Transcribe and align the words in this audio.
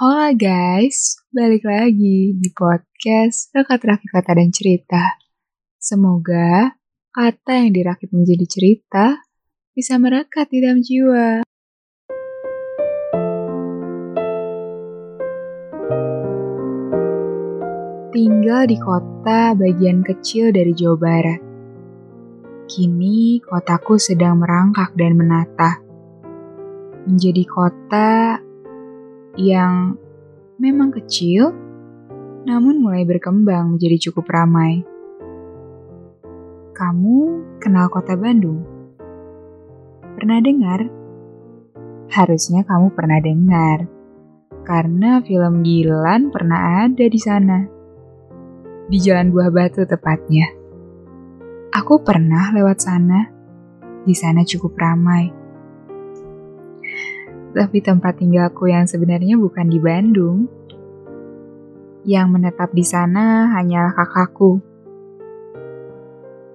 Hola 0.00 0.32
guys, 0.32 1.20
balik 1.28 1.60
lagi 1.68 2.32
di 2.32 2.48
podcast 2.56 3.52
Rekat 3.52 3.84
Rakit 3.84 4.08
Kata 4.08 4.32
dan 4.32 4.48
Cerita. 4.48 5.20
Semoga 5.76 6.72
kata 7.12 7.60
yang 7.60 7.76
dirakit 7.76 8.08
menjadi 8.08 8.48
cerita 8.48 9.20
bisa 9.76 10.00
merekat 10.00 10.48
di 10.48 10.64
dalam 10.64 10.80
jiwa. 10.80 11.44
Tinggal 18.16 18.72
di 18.72 18.80
kota 18.80 19.52
bagian 19.52 20.00
kecil 20.00 20.48
dari 20.48 20.72
Jawa 20.72 20.96
Barat. 20.96 21.40
Kini 22.72 23.36
kotaku 23.44 24.00
sedang 24.00 24.40
merangkak 24.40 24.96
dan 24.96 25.12
menata. 25.12 25.76
Menjadi 27.04 27.44
kota 27.44 28.40
yang 29.40 29.96
memang 30.60 30.92
kecil, 30.92 31.56
namun 32.44 32.84
mulai 32.84 33.08
berkembang 33.08 33.76
menjadi 33.76 34.10
cukup 34.10 34.28
ramai. 34.28 34.84
Kamu 36.76 37.18
kenal 37.56 37.88
kota 37.88 38.16
Bandung? 38.20 38.60
Pernah 40.20 40.38
dengar? 40.44 40.80
Harusnya 42.12 42.66
kamu 42.68 42.92
pernah 42.92 43.16
dengar, 43.22 43.88
karena 44.68 45.24
film 45.24 45.64
Dilan 45.64 46.28
pernah 46.28 46.84
ada 46.84 47.06
di 47.08 47.20
sana. 47.20 47.64
Di 48.90 48.98
Jalan 49.00 49.32
Buah 49.32 49.48
Batu 49.48 49.86
tepatnya. 49.86 50.50
Aku 51.70 52.02
pernah 52.02 52.50
lewat 52.50 52.78
sana. 52.82 53.30
Di 54.02 54.16
sana 54.16 54.42
cukup 54.42 54.74
ramai 54.74 55.39
tapi 57.50 57.82
tempat 57.82 58.22
tinggalku 58.22 58.70
yang 58.70 58.86
sebenarnya 58.86 59.34
bukan 59.34 59.66
di 59.66 59.78
Bandung. 59.82 60.46
Yang 62.06 62.26
menetap 62.30 62.70
di 62.72 62.84
sana 62.86 63.50
hanyalah 63.58 63.92
kakakku. 63.92 64.62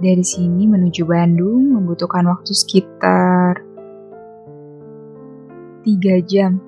Dari 0.00 0.24
sini 0.24 0.66
menuju 0.66 1.06
Bandung 1.06 1.76
membutuhkan 1.78 2.26
waktu 2.26 2.52
sekitar 2.52 3.62
tiga 5.86 6.16
jam. 6.26 6.58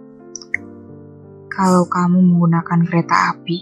Kalau 1.52 1.84
kamu 1.84 2.22
menggunakan 2.22 2.80
kereta 2.88 3.36
api. 3.36 3.58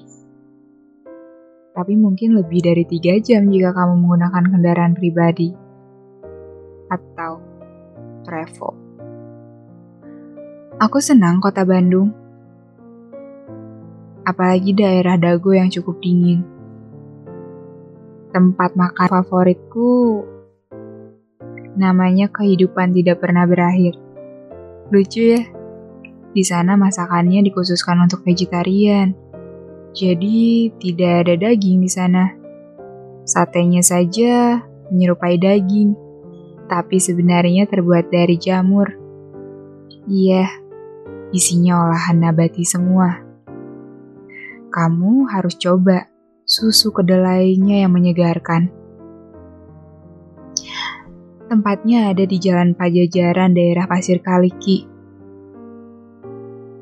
Tapi 1.71 1.95
mungkin 1.97 2.37
lebih 2.37 2.61
dari 2.63 2.85
tiga 2.87 3.19
jam 3.19 3.49
jika 3.51 3.73
kamu 3.75 3.99
menggunakan 3.99 4.45
kendaraan 4.47 4.95
pribadi. 4.95 5.51
Atau 6.91 7.43
travel. 8.27 8.90
Aku 10.81 10.97
senang 10.97 11.45
kota 11.45 11.61
Bandung. 11.69 12.09
Apalagi 14.25 14.73
daerah 14.73 15.21
Dago 15.21 15.53
yang 15.53 15.69
cukup 15.69 16.01
dingin. 16.01 16.41
Tempat 18.33 18.81
makan 18.81 19.09
favoritku 19.13 20.25
namanya 21.77 22.33
kehidupan 22.33 22.97
tidak 22.97 23.21
pernah 23.21 23.45
berakhir. 23.45 23.93
Lucu 24.89 25.37
ya? 25.37 25.45
Di 26.33 26.41
sana 26.49 26.81
masakannya 26.81 27.45
dikhususkan 27.45 28.01
untuk 28.01 28.25
vegetarian. 28.25 29.13
Jadi 29.93 30.73
tidak 30.81 31.29
ada 31.29 31.35
daging 31.45 31.85
di 31.85 31.91
sana. 31.93 32.33
Satenya 33.29 33.85
saja 33.85 34.65
menyerupai 34.89 35.37
daging, 35.37 35.93
tapi 36.73 36.97
sebenarnya 36.97 37.69
terbuat 37.69 38.09
dari 38.09 38.41
jamur. 38.41 38.97
Iya, 40.09 40.60
Isinya 41.31 41.87
olahan 41.87 42.27
nabati 42.27 42.67
semua. 42.67 43.23
Kamu 44.71 45.31
harus 45.31 45.55
coba 45.55 46.11
susu 46.43 46.91
kedelainya 46.91 47.87
yang 47.87 47.95
menyegarkan. 47.95 48.75
Tempatnya 51.47 52.11
ada 52.11 52.27
di 52.27 52.39
Jalan 52.39 52.75
Pajajaran 52.75 53.55
daerah 53.55 53.87
Pasir 53.87 54.19
Kaliki. 54.19 54.87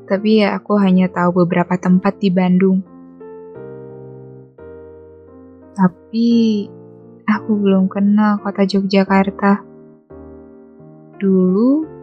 Tapi 0.08 0.40
ya 0.40 0.56
aku 0.56 0.80
hanya 0.80 1.12
tahu 1.12 1.44
beberapa 1.44 1.76
tempat 1.76 2.16
di 2.16 2.32
Bandung. 2.32 2.80
Tapi 5.76 6.28
aku 7.28 7.50
belum 7.52 7.92
kenal 7.92 8.40
kota 8.40 8.64
Yogyakarta. 8.64 9.60
Dulu 11.20 11.97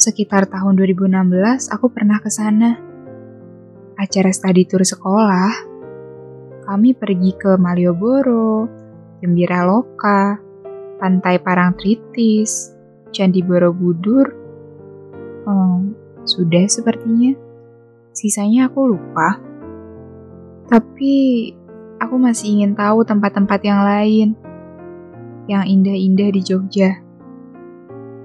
sekitar 0.00 0.48
tahun 0.48 0.80
2016 0.80 1.68
aku 1.68 1.92
pernah 1.92 2.16
ke 2.24 2.32
sana. 2.32 2.80
Acara 4.00 4.32
study 4.32 4.64
tour 4.64 4.80
sekolah, 4.80 5.52
kami 6.64 6.96
pergi 6.96 7.36
ke 7.36 7.60
Malioboro, 7.60 8.64
Gembira 9.20 9.68
Loka, 9.68 10.40
Pantai 10.96 11.36
Parangtritis, 11.36 12.72
Candi 13.12 13.44
Borobudur. 13.44 14.26
Oh, 15.44 15.84
sudah 16.24 16.64
sepertinya. 16.64 17.36
Sisanya 18.16 18.72
aku 18.72 18.96
lupa. 18.96 19.36
Tapi 20.64 21.12
aku 22.00 22.16
masih 22.16 22.56
ingin 22.56 22.72
tahu 22.72 23.04
tempat-tempat 23.04 23.60
yang 23.60 23.84
lain 23.84 24.28
yang 25.44 25.68
indah-indah 25.68 26.32
di 26.32 26.40
Jogja. 26.40 27.04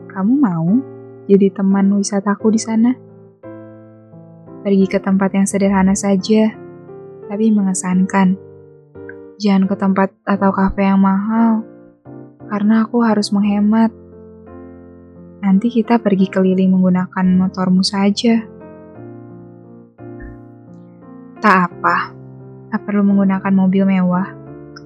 Kamu 0.07 0.33
mau? 0.39 0.94
Jadi 1.25 1.49
teman 1.49 1.89
wisataku 1.97 2.53
di 2.53 2.61
sana. 2.61 2.91
Pergi 4.65 4.85
ke 4.89 4.97
tempat 4.97 5.29
yang 5.33 5.45
sederhana 5.45 5.93
saja, 5.93 6.53
tapi 7.29 7.53
mengesankan. 7.53 8.37
Jangan 9.37 9.69
ke 9.69 9.75
tempat 9.77 10.09
atau 10.25 10.49
kafe 10.53 10.89
yang 10.89 11.01
mahal, 11.01 11.65
karena 12.49 12.85
aku 12.85 13.01
harus 13.05 13.29
menghemat. 13.29 13.93
Nanti 15.45 15.69
kita 15.69 16.01
pergi 16.01 16.31
keliling 16.31 16.73
menggunakan 16.73 17.25
motormu 17.37 17.85
saja. 17.85 18.41
Tak 21.37 21.57
apa, 21.69 21.97
tak 22.73 22.81
perlu 22.89 23.05
menggunakan 23.05 23.53
mobil 23.53 23.85
mewah, 23.85 24.33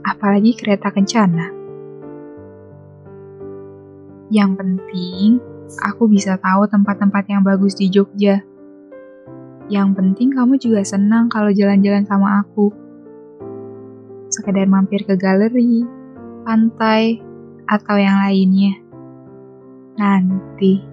apalagi 0.03 0.59
kereta 0.59 0.91
kencana. 0.91 1.55
Yang 4.27 4.51
penting, 4.59 5.39
aku 5.77 6.09
bisa 6.09 6.41
tahu 6.41 6.65
tempat-tempat 6.65 7.29
yang 7.29 7.45
bagus 7.45 7.77
di 7.77 7.93
Jogja. 7.93 8.41
Yang 9.69 9.89
penting 10.01 10.33
kamu 10.33 10.57
juga 10.57 10.81
senang 10.81 11.29
kalau 11.29 11.53
jalan-jalan 11.53 12.01
sama 12.09 12.41
aku. 12.41 12.73
Sekedar 14.33 14.65
mampir 14.65 15.05
ke 15.05 15.13
galeri, 15.13 15.85
pantai, 16.41 17.21
atau 17.69 17.95
yang 18.01 18.17
lainnya. 18.25 18.81
Nanti. 20.01 20.88